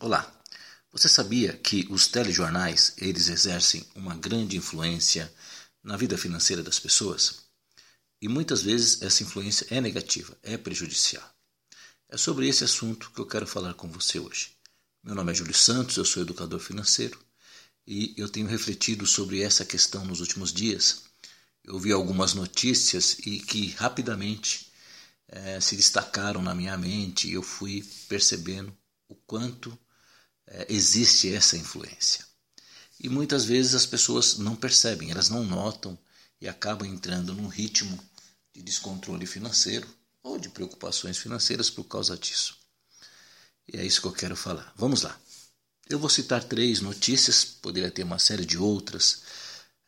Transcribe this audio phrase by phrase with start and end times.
[0.00, 0.28] Olá.
[0.90, 5.32] Você sabia que os telejornais, eles exercem uma grande influência
[5.84, 7.44] na vida financeira das pessoas?
[8.20, 11.24] E muitas vezes essa influência é negativa, é prejudicial.
[12.08, 14.56] É sobre esse assunto que eu quero falar com você hoje.
[15.02, 17.18] Meu nome é Júlio Santos, eu sou educador financeiro
[17.86, 21.04] e eu tenho refletido sobre essa questão nos últimos dias.
[21.62, 24.72] Eu vi algumas notícias e que rapidamente
[25.28, 28.76] é, se destacaram na minha mente e eu fui percebendo
[29.08, 29.78] o quanto
[30.46, 32.24] é, existe essa influência.
[33.00, 35.98] E muitas vezes as pessoas não percebem, elas não notam
[36.40, 37.98] e acabam entrando num ritmo
[38.52, 39.88] de descontrole financeiro
[40.22, 42.56] ou de preocupações financeiras por causa disso.
[43.66, 44.72] E é isso que eu quero falar.
[44.76, 45.18] Vamos lá.
[45.88, 49.22] Eu vou citar três notícias, poderia ter uma série de outras,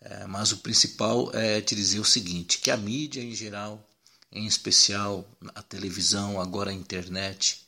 [0.00, 3.88] é, mas o principal é te dizer o seguinte: que a mídia em geral,
[4.30, 7.65] em especial a televisão, agora a internet,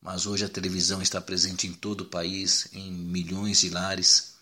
[0.00, 4.34] mas hoje a televisão está presente em todo o país, em milhões de lares.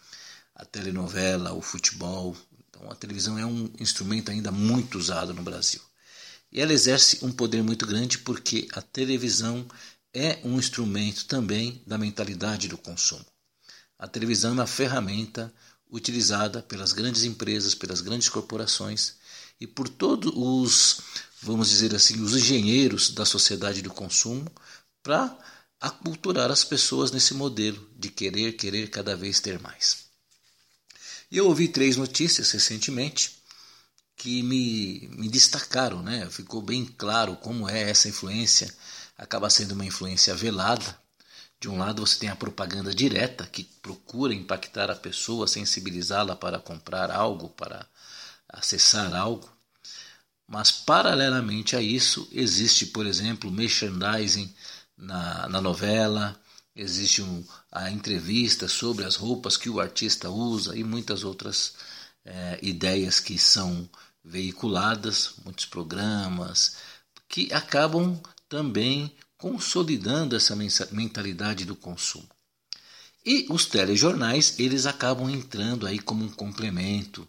[0.55, 2.37] A telenovela, o futebol.
[2.69, 5.81] Então, a televisão é um instrumento ainda muito usado no Brasil.
[6.51, 9.67] E ela exerce um poder muito grande porque a televisão
[10.15, 13.25] é um instrumento também da mentalidade do consumo.
[13.99, 15.53] A televisão é uma ferramenta
[15.91, 19.17] utilizada pelas grandes empresas, pelas grandes corporações
[19.61, 21.01] e por todos os,
[21.41, 24.51] vamos dizer assim, os engenheiros da sociedade do consumo
[25.07, 25.39] para
[25.81, 30.07] aculturar as pessoas nesse modelo de querer, querer cada vez ter mais.
[31.31, 33.37] E eu ouvi três notícias recentemente
[34.17, 36.29] que me, me destacaram, né?
[36.29, 38.75] ficou bem claro como é essa influência,
[39.17, 40.99] acaba sendo uma influência velada.
[41.61, 46.59] De um lado você tem a propaganda direta que procura impactar a pessoa, sensibilizá-la para
[46.59, 47.87] comprar algo, para
[48.49, 49.49] acessar algo.
[50.49, 54.53] Mas paralelamente a isso existe, por exemplo, merchandising
[54.97, 56.39] na, na novela,
[56.75, 61.75] existe um, a entrevista sobre as roupas que o artista usa e muitas outras
[62.25, 63.89] é, ideias que são
[64.25, 66.77] veiculadas, muitos programas,
[67.29, 70.57] que acabam também consolidando essa
[70.91, 72.29] mentalidade do consumo.
[73.25, 77.29] E os telejornais, eles acabam entrando aí como um complemento,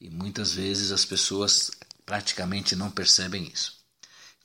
[0.00, 1.70] e muitas vezes as pessoas
[2.04, 3.83] praticamente não percebem isso.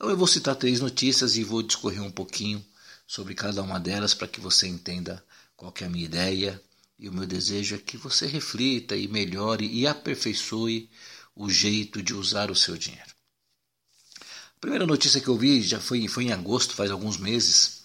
[0.00, 2.64] Então eu vou citar três notícias e vou discorrer um pouquinho
[3.06, 5.22] sobre cada uma delas para que você entenda
[5.54, 6.58] qual é a minha ideia.
[6.98, 10.88] E o meu desejo é que você reflita e melhore e aperfeiçoe
[11.36, 13.10] o jeito de usar o seu dinheiro.
[14.56, 17.82] A primeira notícia que eu vi já foi, foi em agosto, faz alguns meses,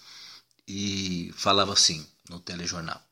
[0.66, 3.04] e falava assim no telejornal.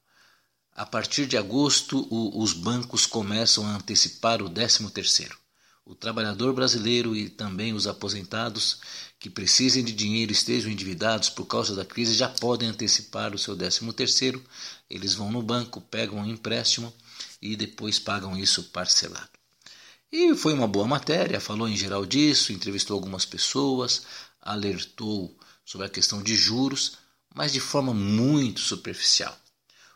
[0.71, 5.42] A partir de agosto, o, os bancos começam a antecipar o 13 terceiro.
[5.85, 8.79] O trabalhador brasileiro e também os aposentados
[9.19, 13.55] que precisem de dinheiro estejam endividados por causa da crise já podem antecipar o seu
[13.55, 14.41] 13 terceiro.
[14.89, 16.93] Eles vão no banco, pegam um empréstimo
[17.41, 19.29] e depois pagam isso parcelado.
[20.09, 24.03] E foi uma boa matéria, falou em geral disso, entrevistou algumas pessoas,
[24.41, 26.97] alertou sobre a questão de juros,
[27.35, 29.37] mas de forma muito superficial.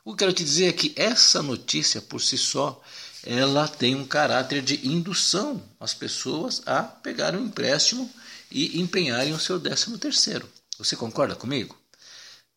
[0.03, 2.81] O que quero te dizer é que essa notícia por si só
[3.29, 8.09] ela tem um caráter de indução às pessoas a pegarem um empréstimo
[8.49, 10.47] e empenharem o seu décimo terceiro.
[10.77, 11.77] Você concorda comigo?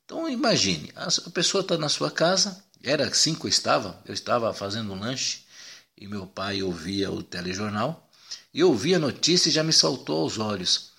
[0.05, 4.55] Então imagine, a pessoa está na sua casa, era assim que eu estava, eu estava
[4.55, 5.41] fazendo um lanche
[5.99, 8.09] e meu pai ouvia o telejornal
[8.55, 10.93] e ouvia a notícia e já me saltou aos olhos.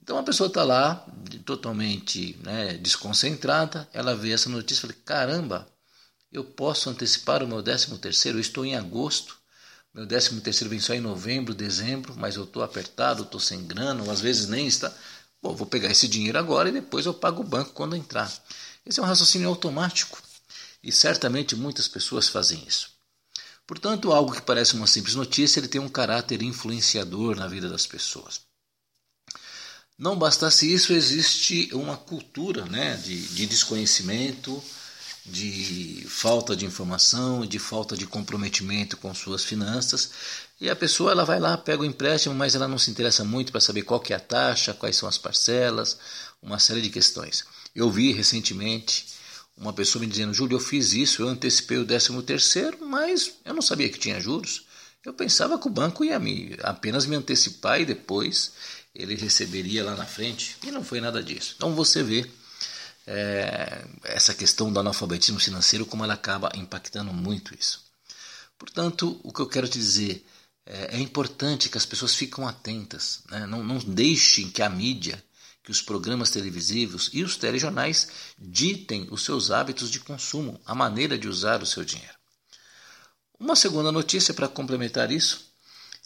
[0.00, 1.04] Então a pessoa está lá,
[1.44, 5.68] totalmente né, desconcentrada, ela vê essa notícia e fala, caramba,
[6.30, 9.36] eu posso antecipar o meu 13 terceiro, eu estou em agosto,
[9.94, 14.02] meu 13 terceiro vem só em novembro, dezembro, mas eu estou apertado, estou sem grana,
[14.02, 14.92] ou às vezes nem está.
[15.42, 18.32] Bom, vou pegar esse dinheiro agora e depois eu pago o banco quando entrar.
[18.84, 20.20] Esse é um raciocínio automático
[20.82, 22.90] e certamente muitas pessoas fazem isso.
[23.66, 27.86] Portanto, algo que parece uma simples notícia, ele tem um caráter influenciador na vida das
[27.86, 28.40] pessoas.
[29.98, 34.62] Não bastasse isso, existe uma cultura né, de, de desconhecimento,
[35.30, 40.10] de falta de informação, de falta de comprometimento com suas finanças.
[40.60, 43.52] E a pessoa ela vai lá, pega o empréstimo, mas ela não se interessa muito
[43.52, 45.98] para saber qual que é a taxa, quais são as parcelas,
[46.42, 47.44] uma série de questões.
[47.74, 49.06] Eu vi recentemente
[49.56, 53.54] uma pessoa me dizendo, Júlio, eu fiz isso, eu antecipei o 13 terceiro, mas eu
[53.54, 54.66] não sabia que tinha juros.
[55.04, 58.52] Eu pensava que o banco ia me, apenas me antecipar e depois
[58.94, 60.56] ele receberia lá na frente.
[60.64, 61.54] E não foi nada disso.
[61.56, 62.28] Então você vê
[63.10, 67.82] é, essa questão do analfabetismo financeiro, como ela acaba impactando muito isso.
[68.58, 70.26] Portanto, o que eu quero te dizer
[70.66, 73.46] é, é importante que as pessoas fiquem atentas, né?
[73.46, 75.24] não, não deixem que a mídia,
[75.64, 78.08] que os programas televisivos e os telejornais
[78.38, 82.14] ditem os seus hábitos de consumo, a maneira de usar o seu dinheiro.
[83.40, 85.50] Uma segunda notícia para complementar isso,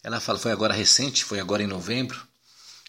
[0.01, 2.25] ela foi agora recente, foi agora em novembro,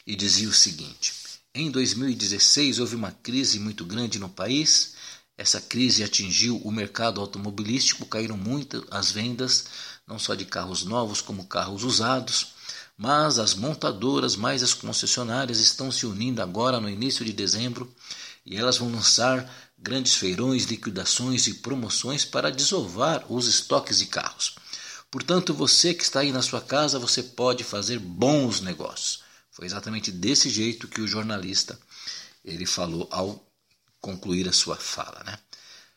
[0.07, 1.24] e dizia o seguinte:
[1.55, 4.95] em 2016 houve uma crise muito grande no país.
[5.37, 9.67] Essa crise atingiu o mercado automobilístico, caíram muito as vendas,
[10.07, 12.55] não só de carros novos como carros usados
[12.97, 17.93] mas as montadoras mais as concessionárias estão se unindo agora no início de dezembro
[18.47, 24.55] e elas vão lançar grandes feirões, liquidações e promoções para desovar os estoques de carros.
[25.11, 29.24] Portanto, você que está aí na sua casa, você pode fazer bons negócios.
[29.55, 31.79] Foi exatamente desse jeito que o jornalista
[32.45, 33.43] ele falou ao
[34.01, 35.39] concluir a sua fala, né?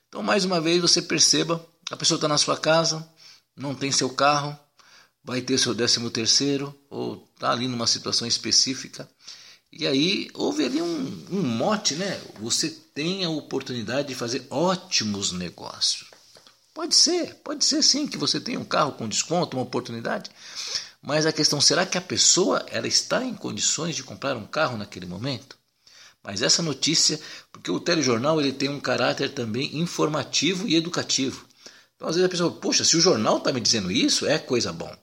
[0.08, 3.06] Então, mais uma vez, você perceba, a pessoa está na sua casa,
[3.56, 4.58] não tem seu carro,
[5.24, 9.10] vai ter seu décimo terceiro ou está ali numa situação específica.
[9.72, 12.22] E aí houve ali um, um mote, né?
[12.40, 16.10] Você tem a oportunidade de fazer ótimos negócios.
[16.74, 20.30] Pode ser, pode ser sim que você tenha um carro com desconto, uma oportunidade.
[21.02, 24.78] Mas a questão, será que a pessoa ela está em condições de comprar um carro
[24.78, 25.58] naquele momento?
[26.24, 27.20] Mas essa notícia,
[27.52, 31.46] porque o telejornal ele tem um caráter também informativo e educativo.
[31.96, 34.74] Então às vezes a pessoa, poxa, se o jornal está me dizendo isso, é coisa
[34.74, 34.94] bom.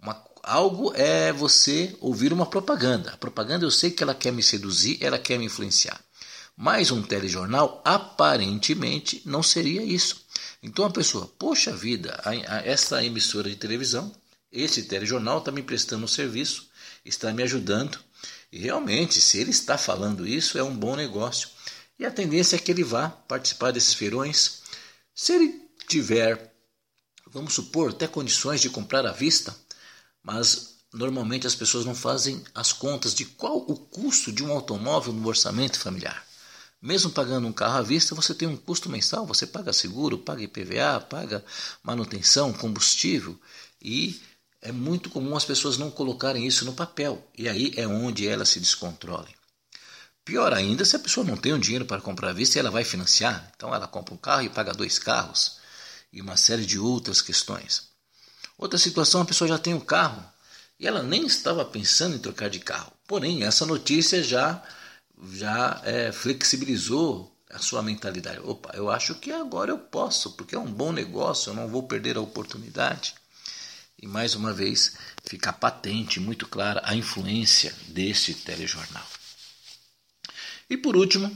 [0.00, 3.10] Uma, algo é você ouvir uma propaganda.
[3.10, 6.00] A propaganda eu sei que ela quer me seduzir, ela quer me influenciar.
[6.56, 10.24] Mas um telejornal aparentemente não seria isso.
[10.62, 14.12] Então a pessoa, poxa vida, a, a, essa emissora de televisão,
[14.50, 16.70] esse telejornal está me prestando um serviço,
[17.04, 17.98] está me ajudando.
[18.50, 21.48] E realmente, se ele está falando isso, é um bom negócio.
[21.98, 24.62] E a tendência é que ele vá participar desses feirões.
[25.14, 26.54] Se ele tiver,
[27.26, 29.54] vamos supor, até condições de comprar à vista,
[30.22, 35.12] mas normalmente as pessoas não fazem as contas de qual o custo de um automóvel
[35.12, 36.26] no orçamento familiar.
[36.80, 40.42] Mesmo pagando um carro à vista, você tem um custo mensal, você paga seguro, paga
[40.42, 41.44] IPVA, paga
[41.82, 43.38] manutenção, combustível
[43.82, 44.20] e
[44.60, 48.48] é muito comum as pessoas não colocarem isso no papel e aí é onde elas
[48.48, 49.34] se descontrolem.
[50.24, 52.60] Pior ainda se a pessoa não tem o um dinheiro para comprar à vista e
[52.60, 55.58] ela vai financiar, então ela compra um carro e paga dois carros
[56.12, 57.88] e uma série de outras questões.
[58.58, 60.22] Outra situação, a pessoa já tem um carro
[60.78, 62.92] e ela nem estava pensando em trocar de carro.
[63.06, 64.62] Porém, essa notícia já,
[65.32, 68.40] já é, flexibilizou a sua mentalidade.
[68.40, 71.84] Opa, eu acho que agora eu posso, porque é um bom negócio, eu não vou
[71.84, 73.14] perder a oportunidade.
[74.00, 79.06] E mais uma vez fica patente, muito clara, a influência desse telejornal.
[80.70, 81.34] E por último,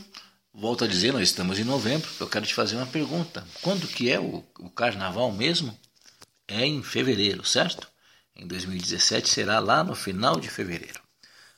[0.55, 3.47] volto a dizer, nós estamos em novembro, eu quero te fazer uma pergunta.
[3.63, 5.77] Quando que é o, o carnaval mesmo?
[6.53, 7.89] é em fevereiro, certo?
[8.37, 11.01] Em 2017 será lá no final de fevereiro.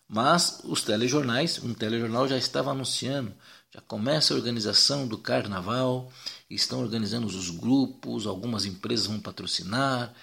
[0.09, 3.35] Mas os telejornais, um telejornal já estava anunciando,
[3.73, 6.13] já começa a organização do carnaval,
[6.49, 10.15] estão organizando os grupos, algumas empresas vão patrocinar,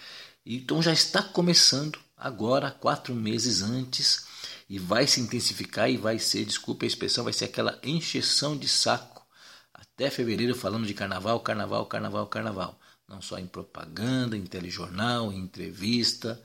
[0.46, 4.26] então já está começando agora, quatro meses antes,
[4.70, 8.68] e vai se intensificar e vai ser, desculpe a expressão, vai ser aquela encheção de
[8.68, 9.26] saco
[9.74, 12.80] até fevereiro falando de carnaval, carnaval, carnaval, carnaval
[13.12, 16.42] não só em propaganda, em telejornal, em entrevista,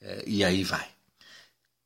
[0.00, 0.88] é, e aí vai.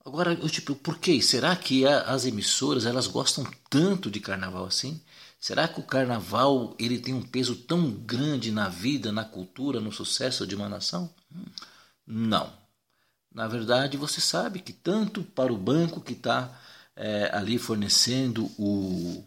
[0.04, 1.20] Agora, eu, tipo, por quê?
[1.22, 5.00] Será que as emissoras elas gostam tanto de carnaval assim?
[5.38, 9.92] Será que o carnaval ele tem um peso tão grande na vida, na cultura, no
[9.92, 11.12] sucesso de uma nação?
[12.06, 12.52] Não.
[13.32, 16.50] Na verdade, você sabe que tanto para o banco que está
[16.96, 19.24] é, ali fornecendo o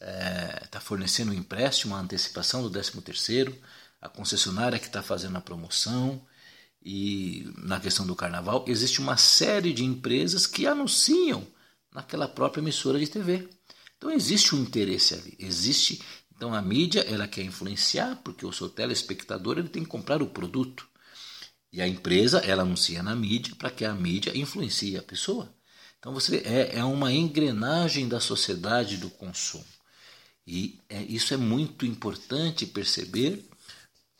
[0.00, 3.56] está é, tá fornecendo o empréstimo, a antecipação do 13 terceiro,
[4.00, 6.24] a concessionária que está fazendo a promoção
[6.82, 11.44] e na questão do carnaval, existe uma série de empresas que anunciam
[11.92, 13.48] naquela própria emissora de TV.
[13.96, 16.00] Então existe um interesse ali, existe.
[16.36, 20.28] Então a mídia ela quer influenciar porque o seu telespectador ele tem que comprar o
[20.28, 20.88] produto
[21.72, 25.52] e a empresa ela anuncia na mídia para que a mídia influencie a pessoa.
[25.98, 29.64] Então você é, é uma engrenagem da sociedade do consumo
[30.46, 33.48] e é, isso é muito importante perceber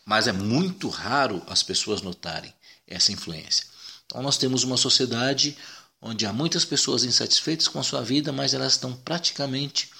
[0.08, 2.50] mas é muito raro as pessoas notarem
[2.86, 3.66] essa influência.
[4.06, 5.54] Então nós temos uma sociedade
[6.00, 9.90] onde há muitas pessoas insatisfeitas com a sua vida, mas elas estão praticamente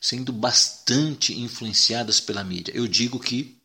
[0.00, 2.70] sendo bastante influenciadas pela mídia.
[2.76, 3.58] Eu digo que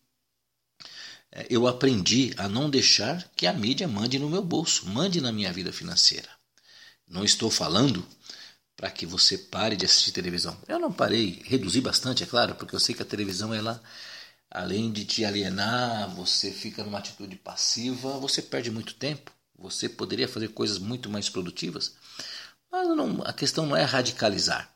[1.50, 5.52] eu aprendi a não deixar que a mídia mande no meu bolso, mande na minha
[5.52, 6.30] vida financeira.
[7.08, 8.06] Não estou falando
[8.76, 10.58] para que você pare de assistir televisão.
[10.68, 13.82] Eu não parei, reduzi bastante, é claro, porque eu sei que a televisão ela
[14.52, 19.32] além de te alienar, você fica numa atitude passiva, você perde muito tempo.
[19.58, 21.96] Você poderia fazer coisas muito mais produtivas.
[22.70, 24.70] Mas não, a questão não é radicalizar.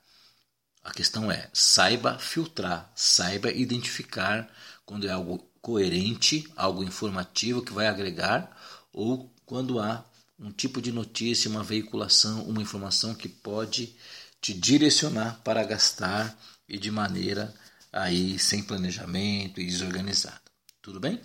[0.83, 4.47] A questão é saiba filtrar, saiba identificar
[4.85, 8.55] quando é algo coerente, algo informativo que vai agregar
[8.93, 10.05] ou quando há
[10.39, 13.95] um tipo de notícia, uma veiculação, uma informação que pode
[14.39, 16.37] te direcionar para gastar
[16.69, 17.51] e de maneira
[17.91, 20.39] aí sem planejamento e desorganizada.
[20.83, 21.19] Tudo bem?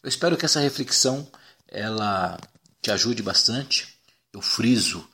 [0.00, 1.28] Eu espero que essa reflexão
[1.66, 2.38] ela
[2.80, 3.88] te ajude bastante.
[4.32, 5.04] Eu friso,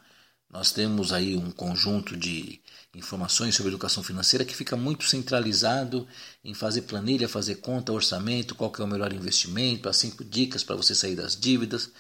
[0.56, 2.58] nós temos aí um conjunto de
[2.94, 6.08] informações sobre educação financeira que fica muito centralizado
[6.42, 10.74] em fazer planilha, fazer conta, orçamento, qual é o melhor investimento, as cinco dicas para
[10.74, 11.90] você sair das dívidas.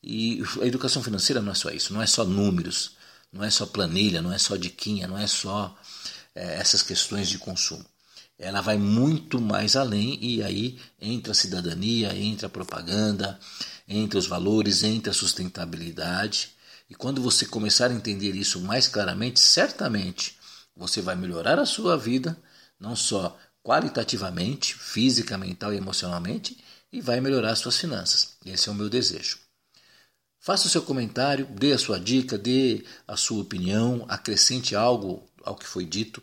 [0.00, 2.92] E a educação financeira não é só isso, não é só números,
[3.32, 5.76] não é só planilha, não é só diquinha, não é só
[6.32, 7.84] é, essas questões de consumo.
[8.38, 13.36] Ela vai muito mais além e aí entra a cidadania, entra a propaganda,
[13.88, 16.55] entra os valores, entra a sustentabilidade.
[16.88, 20.38] E quando você começar a entender isso mais claramente, certamente
[20.74, 22.36] você vai melhorar a sua vida,
[22.78, 26.56] não só qualitativamente, física, mental e emocionalmente,
[26.92, 28.36] e vai melhorar as suas finanças.
[28.44, 29.38] Esse é o meu desejo.
[30.38, 35.56] Faça o seu comentário, dê a sua dica, dê a sua opinião, acrescente algo ao
[35.56, 36.22] que foi dito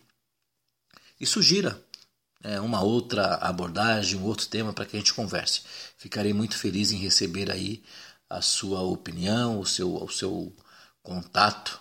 [1.20, 1.82] e sugira
[2.44, 5.62] é, uma outra abordagem, um outro tema para que a gente converse.
[5.98, 7.84] Ficarei muito feliz em receber aí
[8.34, 10.52] a sua opinião, o seu, o seu
[11.04, 11.80] contato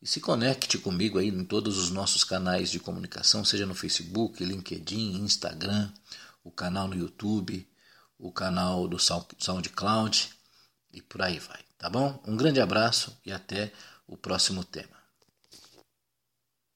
[0.00, 4.44] e se conecte comigo aí em todos os nossos canais de comunicação, seja no Facebook,
[4.44, 5.90] LinkedIn, Instagram,
[6.44, 7.68] o canal no YouTube,
[8.16, 10.30] o canal do SoundCloud
[10.92, 11.60] e por aí vai.
[11.76, 12.22] Tá bom?
[12.24, 13.72] Um grande abraço e até
[14.06, 14.97] o próximo tema.